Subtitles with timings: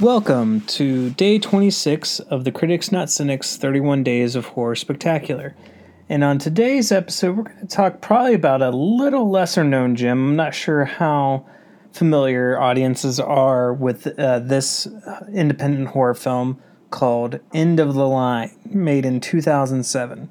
[0.00, 5.56] Welcome to day 26 of the Critics Not Cynics 31 Days of Horror Spectacular.
[6.08, 10.18] And on today's episode, we're going to talk probably about a little lesser known gem.
[10.18, 11.44] I'm not sure how
[11.90, 14.86] familiar audiences are with uh, this
[15.34, 20.28] independent horror film called End of the Line, made in 2007.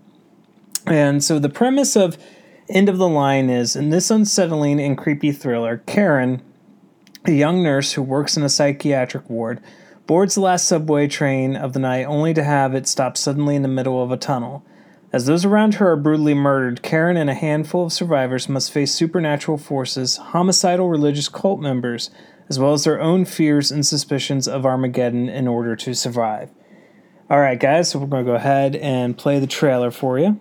[0.85, 2.17] And so the premise of
[2.69, 6.41] End of the Line is in this unsettling and creepy thriller, Karen
[7.25, 9.61] a young nurse who works in a psychiatric ward
[10.05, 13.61] boards the last subway train of the night only to have it stop suddenly in
[13.61, 14.65] the middle of a tunnel.
[15.13, 18.93] As those around her are brutally murdered, Karen and a handful of survivors must face
[18.93, 22.09] supernatural forces, homicidal religious cult members,
[22.49, 26.49] as well as their own fears and suspicions of Armageddon in order to survive.
[27.29, 30.39] All right, guys, so we're going to go ahead and play the trailer for you.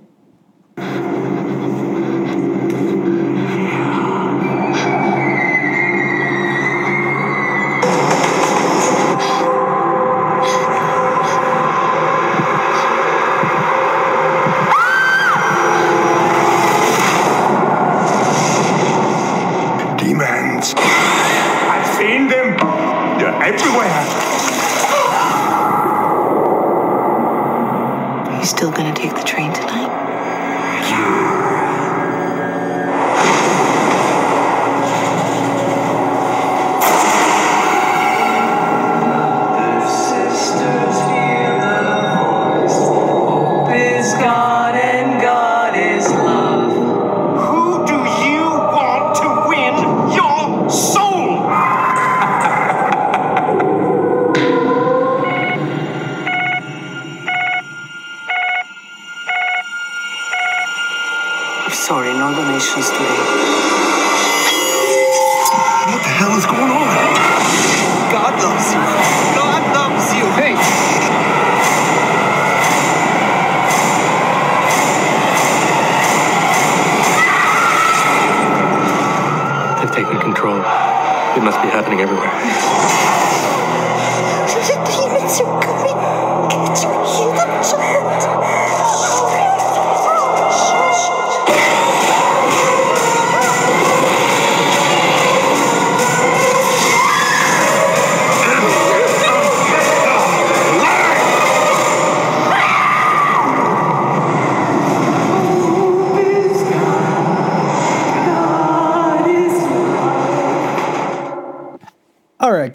[81.37, 82.76] It must be happening everywhere.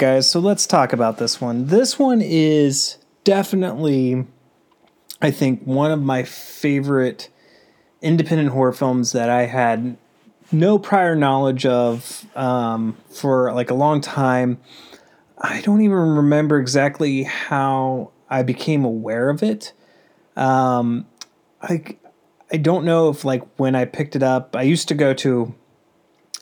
[0.01, 1.67] Guys, so let's talk about this one.
[1.67, 4.25] This one is definitely,
[5.22, 7.29] I think, one of my favorite
[8.01, 9.95] independent horror films that I had
[10.51, 14.59] no prior knowledge of um, for like a long time.
[15.38, 19.72] I don't even remember exactly how I became aware of it.
[20.35, 21.06] Um,
[21.62, 21.95] I
[22.51, 25.53] I don't know if like when I picked it up, I used to go to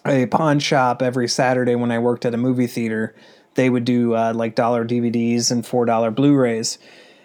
[0.05, 3.13] a pawn shop every Saturday when I worked at a movie theater.
[3.59, 6.79] They would do uh, like dollar DVDs and four dollar Blu-rays,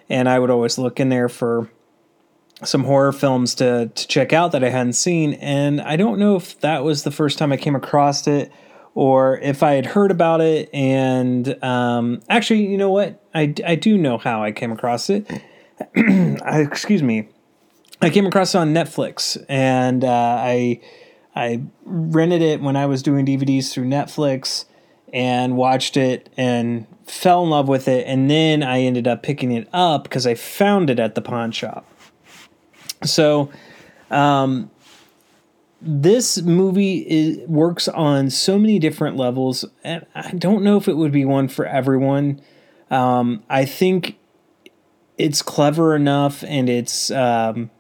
[0.09, 1.71] and I would always look in there for
[2.65, 5.35] some horror films to to check out that I hadn't seen.
[5.35, 8.51] And I don't know if that was the first time I came across it,
[8.97, 10.71] or if I had heard about it.
[10.75, 13.23] And um, actually, you know what?
[13.33, 15.31] I I do know how I came across it.
[15.97, 17.29] I, excuse me.
[18.03, 20.81] I came across it on Netflix, and uh, I
[21.37, 24.65] I rented it when I was doing DVDs through Netflix
[25.15, 28.05] and watched it and fell in love with it.
[28.07, 31.53] And then I ended up picking it up because I found it at the pawn
[31.53, 31.87] shop.
[33.05, 33.51] So,
[34.11, 34.71] um,
[35.81, 40.97] this movie is, works on so many different levels, and I don't know if it
[40.97, 42.41] would be one for everyone.
[42.91, 44.17] Um, I think
[45.19, 47.71] it's clever enough and it's um,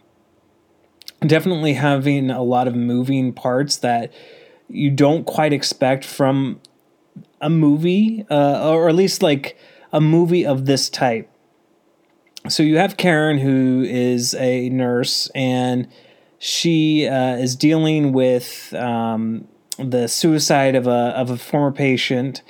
[1.26, 4.12] definitely having a lot of moving parts that
[4.68, 6.60] you don't quite expect from
[7.40, 9.56] a movie, uh, or at least like
[9.92, 11.30] a movie of this type.
[12.48, 15.88] So you have Karen, who is a nurse, and
[16.38, 19.48] she uh, is dealing with um,
[19.78, 22.42] the suicide of a of a former patient,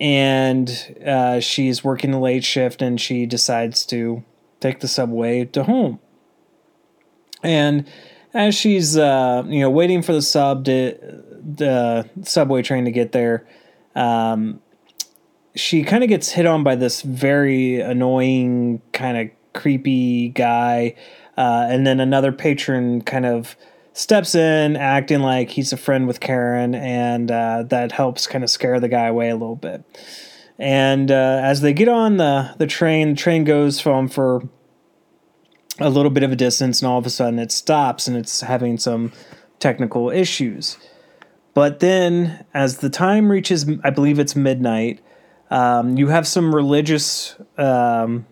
[0.00, 4.24] and uh, she's working the late shift, and she decides to
[4.58, 6.00] take the subway to home.
[7.44, 7.86] And
[8.34, 10.98] as she's uh, you know waiting for the sub to
[11.40, 13.46] the subway train to get there,
[13.94, 14.60] um,
[15.54, 20.94] she kind of gets hit on by this very annoying kind of creepy guy,
[21.36, 23.56] uh, and then another patron kind of
[23.92, 28.50] steps in, acting like he's a friend with Karen, and uh, that helps kind of
[28.50, 29.82] scare the guy away a little bit.
[30.58, 34.48] And uh, as they get on the, the train, the train goes from for
[35.80, 38.40] a little bit of a distance, and all of a sudden it stops and it's
[38.40, 39.12] having some
[39.58, 40.76] technical issues.
[41.58, 45.00] But then, as the time reaches, I believe it's midnight,
[45.50, 48.26] um, you have some religious um,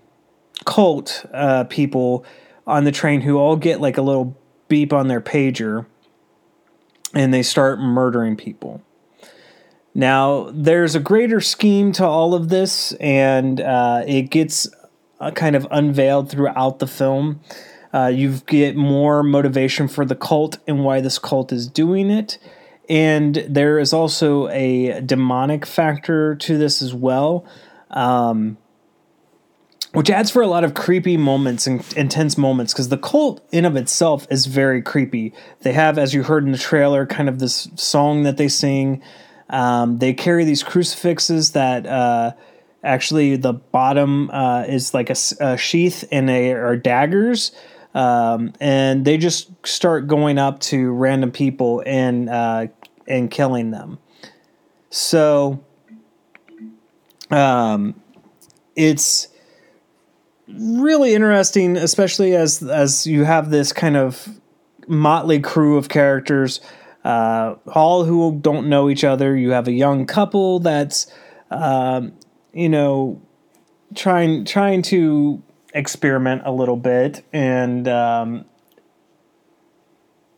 [0.64, 2.24] cult uh, people
[2.68, 4.38] on the train who all get like a little
[4.68, 5.86] beep on their pager
[7.14, 8.80] and they start murdering people.
[9.92, 14.68] Now, there's a greater scheme to all of this, and uh, it gets
[15.18, 17.40] uh, kind of unveiled throughout the film.
[17.92, 22.38] Uh, you get more motivation for the cult and why this cult is doing it.
[22.88, 27.44] And there is also a demonic factor to this as well,
[27.90, 28.58] um,
[29.92, 33.64] which adds for a lot of creepy moments and intense moments because the cult in
[33.64, 35.32] of itself is very creepy.
[35.62, 39.02] They have, as you heard in the trailer, kind of this song that they sing.
[39.48, 42.32] Um, they carry these crucifixes that uh,
[42.82, 47.52] actually the bottom uh, is like a, a, sheath and they are daggers.
[47.94, 52.66] Um, and they just start going up to random people and uh,
[53.08, 53.98] and killing them.
[54.90, 55.64] So,
[57.30, 58.00] um,
[58.74, 59.28] it's
[60.48, 64.40] really interesting, especially as as you have this kind of
[64.86, 66.60] motley crew of characters,
[67.04, 69.36] uh, all who don't know each other.
[69.36, 71.06] You have a young couple that's,
[71.50, 72.12] um,
[72.52, 73.20] you know,
[73.94, 75.42] trying trying to
[75.74, 78.44] experiment a little bit and um,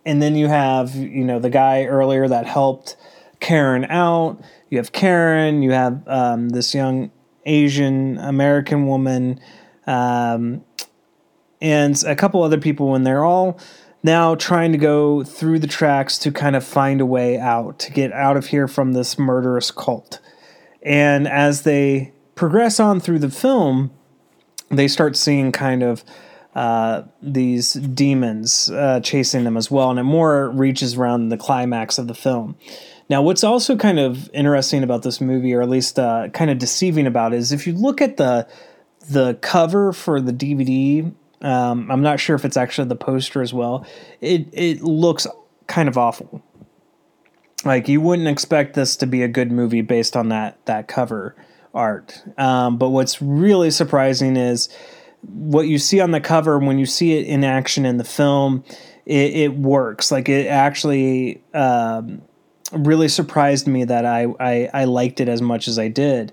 [0.08, 2.96] and then you have you know the guy earlier that helped
[3.40, 4.40] Karen out.
[4.70, 5.62] You have Karen.
[5.62, 7.10] You have um, this young
[7.44, 9.38] Asian American woman,
[9.86, 10.64] um,
[11.60, 13.60] and a couple other people, and they're all
[14.02, 17.92] now trying to go through the tracks to kind of find a way out to
[17.92, 20.20] get out of here from this murderous cult.
[20.82, 23.90] And as they progress on through the film,
[24.70, 26.02] they start seeing kind of
[26.58, 31.98] uh, these demons uh, chasing them as well, and it more reaches around the climax
[31.98, 32.56] of the film.
[33.08, 36.58] Now, what's also kind of interesting about this movie, or at least uh, kind of
[36.58, 38.48] deceiving about, it, is if you look at the
[39.08, 41.14] the cover for the DVD.
[41.40, 43.86] Um, I'm not sure if it's actually the poster as well.
[44.20, 45.28] It it looks
[45.68, 46.42] kind of awful.
[47.64, 51.36] Like you wouldn't expect this to be a good movie based on that that cover
[51.72, 52.20] art.
[52.36, 54.68] Um, but what's really surprising is
[55.22, 58.64] what you see on the cover when you see it in action in the film.
[59.06, 60.12] It, it works.
[60.12, 62.22] Like it actually um,
[62.72, 66.32] really surprised me that I, I I liked it as much as I did.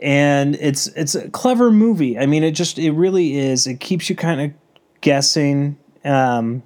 [0.00, 2.18] And it's it's a clever movie.
[2.18, 3.66] I mean, it just it really is.
[3.66, 4.52] It keeps you kind of
[5.00, 6.62] guessing um,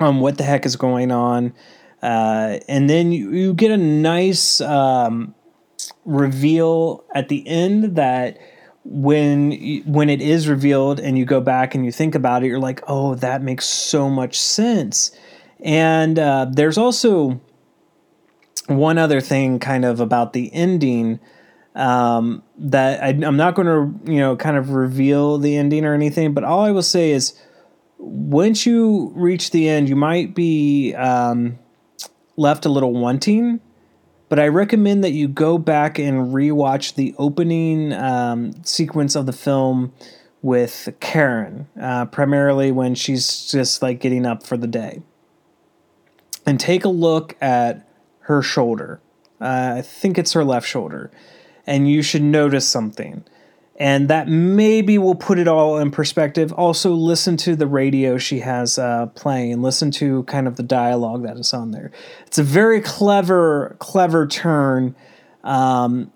[0.00, 1.54] on what the heck is going on.
[2.02, 5.34] Uh, and then you, you get a nice um,
[6.04, 8.38] reveal at the end that
[8.88, 12.60] when when it is revealed and you go back and you think about it, you're
[12.60, 15.10] like, oh, that makes so much sense.
[15.60, 17.40] And uh, there's also
[18.68, 21.18] one other thing, kind of about the ending,
[21.74, 25.94] um, that I, I'm not going to, you know, kind of reveal the ending or
[25.94, 26.32] anything.
[26.32, 27.40] But all I will say is,
[27.98, 31.58] once you reach the end, you might be um,
[32.36, 33.60] left a little wanting
[34.28, 39.32] but I recommend that you go back and rewatch the opening um, sequence of the
[39.32, 39.92] film
[40.42, 45.02] with Karen, uh, primarily when she's just like getting up for the day.
[46.44, 47.88] And take a look at
[48.20, 49.00] her shoulder.
[49.40, 51.10] Uh, I think it's her left shoulder.
[51.66, 53.24] And you should notice something
[53.78, 56.52] and that maybe will put it all in perspective.
[56.52, 60.62] Also, listen to the radio she has uh, playing, and listen to kind of the
[60.62, 61.90] dialogue that is on there.
[62.26, 64.96] It's a very clever, clever turn
[65.44, 66.10] um,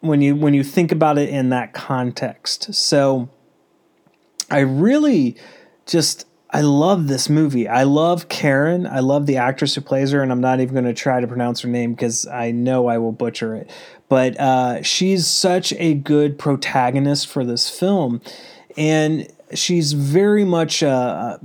[0.00, 2.74] when you when you think about it in that context.
[2.74, 3.30] So,
[4.50, 5.36] I really
[5.86, 7.68] just I love this movie.
[7.68, 8.86] I love Karen.
[8.86, 11.26] I love the actress who plays her, and I'm not even going to try to
[11.28, 13.70] pronounce her name because I know I will butcher it
[14.10, 18.20] but uh, she's such a good protagonist for this film,
[18.76, 21.38] and she's very much uh,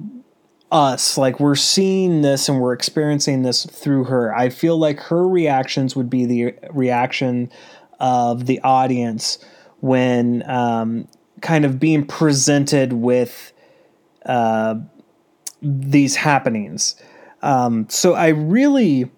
[0.72, 1.16] us.
[1.16, 4.36] Like we're seeing this and we're experiencing this through her.
[4.36, 7.52] I feel like her reactions would be the reaction
[8.00, 9.38] of the audience
[9.80, 11.08] when um,
[11.42, 13.54] kind of being presented with
[14.26, 14.74] uh,
[15.66, 16.96] these happenings.
[17.42, 19.12] Um, so I really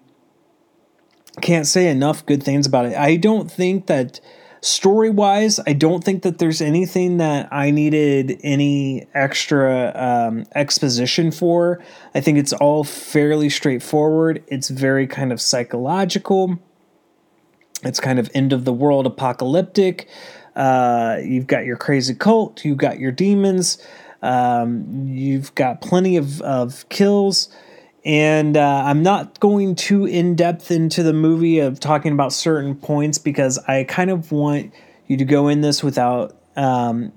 [1.42, 2.96] can't say enough good things about it.
[2.96, 4.20] I don't think that
[4.60, 11.30] story wise, I don't think that there's anything that I needed any extra um, exposition
[11.30, 11.82] for.
[12.14, 14.42] I think it's all fairly straightforward.
[14.48, 16.58] It's very kind of psychological.
[17.84, 20.08] It's kind of end of the world apocalyptic.
[20.56, 23.78] Uh, you've got your crazy cult, you've got your demons,
[24.22, 27.48] um, you've got plenty of, of kills.
[28.04, 32.74] And uh, I'm not going too in depth into the movie of talking about certain
[32.74, 34.72] points because I kind of want
[35.06, 37.12] you to go in this without um,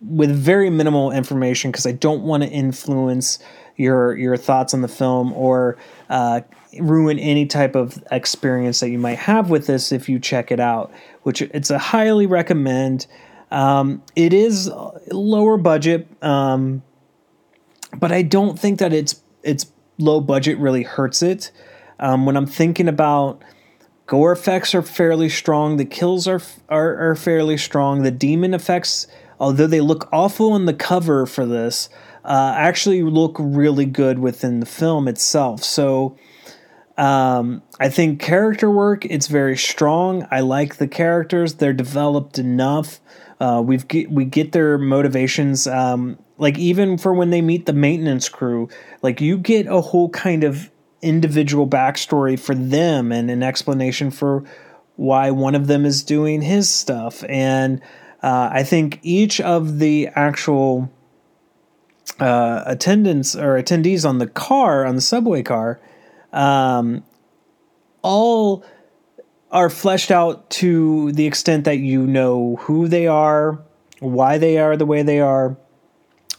[0.00, 3.38] with very minimal information because I don't want to influence
[3.76, 5.78] your your thoughts on the film or
[6.08, 6.42] uh,
[6.78, 10.60] ruin any type of experience that you might have with this if you check it
[10.60, 10.92] out.
[11.22, 13.06] Which it's a highly recommend.
[13.50, 14.70] Um, it is
[15.10, 16.82] lower budget, um,
[17.98, 19.66] but I don't think that it's it's
[19.98, 21.50] low budget really hurts it.
[21.98, 23.42] Um, when I'm thinking about
[24.06, 29.06] gore effects are fairly strong, the kills are, are are fairly strong, the demon effects,
[29.40, 31.88] although they look awful on the cover for this,
[32.24, 35.62] uh, actually look really good within the film itself.
[35.62, 36.16] So.
[36.98, 40.26] Um, I think character work it's very strong.
[40.30, 43.00] I like the characters; they're developed enough.
[43.40, 45.66] Uh, we've get, we get their motivations.
[45.66, 48.68] Um, like even for when they meet the maintenance crew,
[49.02, 50.70] like you get a whole kind of
[51.02, 54.44] individual backstory for them and an explanation for
[54.96, 57.24] why one of them is doing his stuff.
[57.28, 57.80] And
[58.22, 60.90] uh, I think each of the actual
[62.18, 65.80] uh, attendants or attendees on the car on the subway car
[66.32, 67.02] um,
[68.02, 68.64] all
[69.50, 73.60] are fleshed out to the extent that you know who they are,
[73.98, 75.56] why they are the way they are,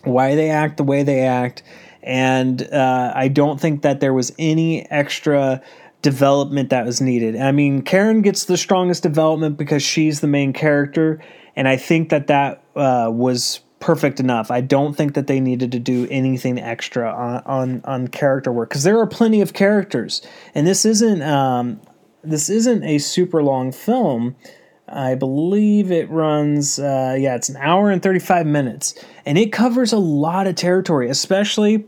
[0.03, 1.63] why they act the way they act.
[2.03, 5.61] And uh, I don't think that there was any extra
[6.01, 7.35] development that was needed.
[7.35, 11.21] I mean, Karen gets the strongest development because she's the main character.
[11.55, 14.49] And I think that that uh, was perfect enough.
[14.49, 18.69] I don't think that they needed to do anything extra on on, on character work
[18.69, 20.21] because there are plenty of characters,
[20.55, 21.81] and this isn't um,
[22.23, 24.35] this isn't a super long film.
[24.87, 28.93] I believe it runs, uh, yeah, it's an hour and 35 minutes,
[29.25, 31.85] and it covers a lot of territory, especially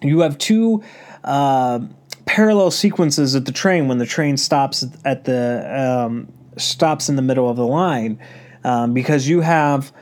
[0.00, 0.82] you have two
[1.24, 1.80] uh,
[2.26, 7.22] parallel sequences at the train when the train stops at the um, stops in the
[7.22, 8.18] middle of the line
[8.64, 9.92] um, because you have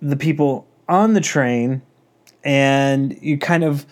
[0.00, 1.82] the people on the train
[2.44, 3.86] and you kind of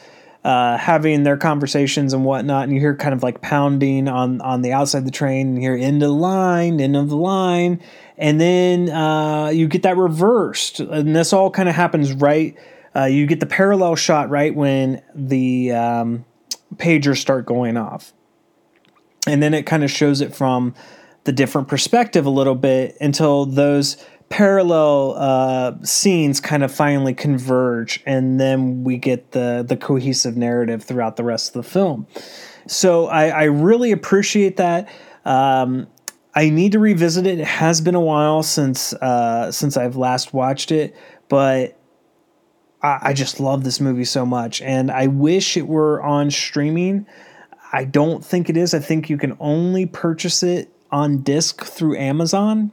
[0.45, 4.61] uh, having their conversations and whatnot, and you hear kind of like pounding on on
[4.61, 7.17] the outside of the train, and you hear end of the line, end of the
[7.17, 7.81] line,
[8.19, 12.57] and then uh, you get that reversed, and this all kind of happens right.
[12.95, 16.25] Uh, you get the parallel shot right when the um,
[16.77, 18.13] pagers start going off,
[19.27, 20.75] and then it kind of shows it from
[21.25, 23.97] the different perspective a little bit until those
[24.35, 30.83] parallel uh, scenes kind of finally converge, and then we get the the cohesive narrative
[30.83, 32.05] throughout the rest of the film.
[32.67, 34.89] So I, I really appreciate that.
[35.25, 35.87] Um,
[36.35, 37.39] I need to revisit it.
[37.39, 40.97] It has been a while since uh, since I've last watched it,
[41.29, 41.79] but
[42.83, 47.07] I, I just love this movie so much, and I wish it were on streaming.
[47.73, 48.75] I don't think it is.
[48.75, 52.73] I think you can only purchase it on disc through Amazon.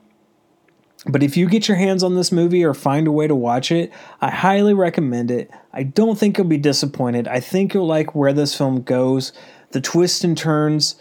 [1.07, 3.71] But if you get your hands on this movie or find a way to watch
[3.71, 3.91] it,
[4.21, 5.49] I highly recommend it.
[5.73, 7.27] I don't think you'll be disappointed.
[7.27, 9.33] I think you'll like where this film goes,
[9.71, 10.95] the twists and turns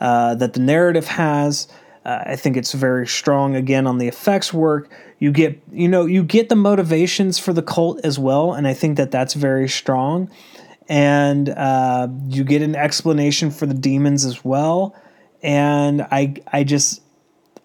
[0.00, 1.68] uh, that the narrative has.
[2.04, 4.90] Uh, I think it's very strong again on the effects work.
[5.20, 8.74] You get, you know, you get the motivations for the cult as well, and I
[8.74, 10.30] think that that's very strong.
[10.88, 14.94] And uh, you get an explanation for the demons as well.
[15.42, 17.00] And I, I just,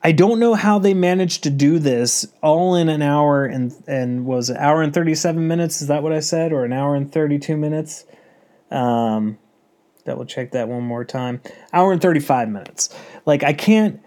[0.01, 4.25] I don't know how they managed to do this all in an hour and and
[4.25, 5.82] was an hour and 37 minutes?
[5.82, 6.53] Is that what I said?
[6.53, 8.06] Or an hour and 32 minutes?
[8.72, 9.38] Um
[10.06, 11.41] double check that one more time.
[11.74, 12.89] Hour and 35 minutes.
[13.25, 14.00] Like I can't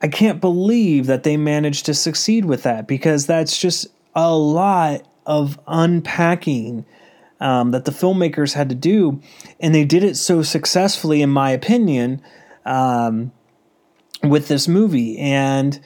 [0.00, 5.06] I can't believe that they managed to succeed with that because that's just a lot
[5.26, 6.86] of unpacking
[7.40, 9.20] um, that the filmmakers had to do.
[9.60, 12.22] And they did it so successfully in my opinion
[12.64, 13.32] um,
[14.22, 15.80] with this movie and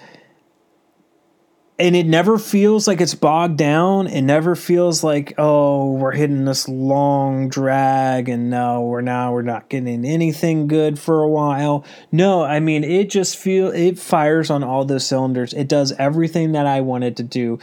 [1.79, 4.07] and it never feels like it's bogged down.
[4.07, 9.43] It never feels like oh we're hitting this long drag and no we're now we're
[9.43, 11.85] not getting anything good for a while.
[12.11, 15.53] No i mean it just feel it fires on all those cylinders.
[15.53, 17.59] It does everything that i wanted to do.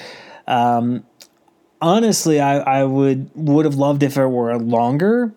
[0.47, 1.05] Um,
[1.81, 5.33] honestly i i would would have loved if it were longer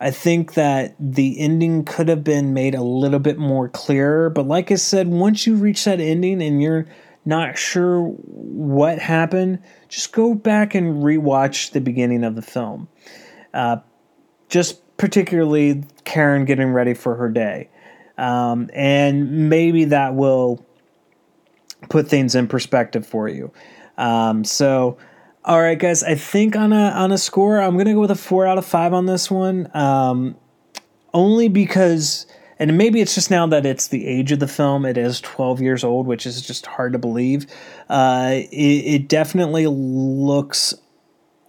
[0.00, 4.30] I think that the ending could have been made a little bit more clear.
[4.30, 6.86] But like I said, once you reach that ending and you're
[7.26, 12.88] not sure what happened, just go back and rewatch the beginning of the film.
[13.52, 13.76] Uh,
[14.48, 17.68] just particularly Karen getting ready for her day.
[18.20, 20.64] um, and maybe that will
[21.88, 23.50] put things in perspective for you.
[23.96, 24.98] Um, so,
[25.44, 28.16] all right, guys, I think on a on a score, I'm gonna go with a
[28.16, 30.36] four out of five on this one, um,
[31.14, 32.26] only because.
[32.58, 34.84] And maybe it's just now that it's the age of the film.
[34.84, 37.46] It is 12 years old, which is just hard to believe.
[37.88, 40.74] Uh, it, it definitely looks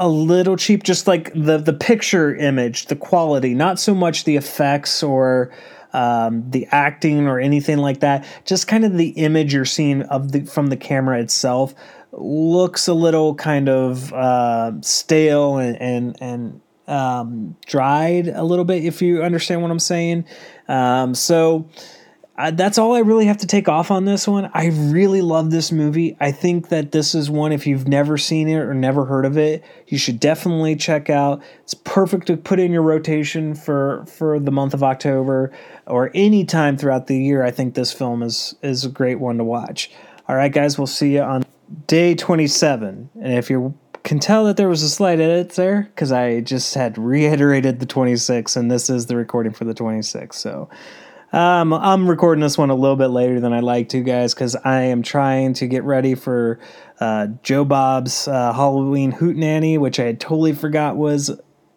[0.01, 4.35] a little cheap just like the the picture image the quality not so much the
[4.35, 5.51] effects or
[5.93, 10.31] um, the acting or anything like that just kind of the image you're seeing of
[10.31, 11.75] the from the camera itself
[12.11, 18.83] looks a little kind of uh, stale and and, and um, dried a little bit
[18.83, 20.25] if you understand what i'm saying
[20.67, 21.69] um, so
[22.41, 24.49] uh, that's all I really have to take off on this one.
[24.55, 26.17] I really love this movie.
[26.19, 29.37] I think that this is one, if you've never seen it or never heard of
[29.37, 31.43] it, you should definitely check out.
[31.61, 35.51] It's perfect to put in your rotation for, for the month of October
[35.85, 37.43] or any time throughout the year.
[37.43, 39.91] I think this film is, is a great one to watch.
[40.27, 41.45] All right, guys, we'll see you on
[41.87, 43.09] day 27.
[43.21, 46.73] And if you can tell that there was a slight edit there, because I just
[46.73, 50.35] had reiterated the 26, and this is the recording for the 26.
[50.37, 50.69] So,
[51.33, 54.55] um, I'm recording this one a little bit later than I like to, guys, because
[54.57, 56.59] I am trying to get ready for
[56.99, 61.31] uh, Joe Bob's uh, Halloween Hootenanny, which I totally forgot was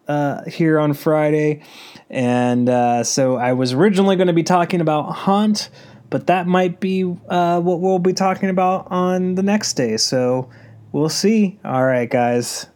[0.07, 1.61] uh, here on Friday.
[2.09, 5.69] And uh, so I was originally going to be talking about Haunt,
[6.09, 9.97] but that might be uh, what we'll be talking about on the next day.
[9.97, 10.49] So
[10.91, 11.59] we'll see.
[11.63, 12.67] All right, guys.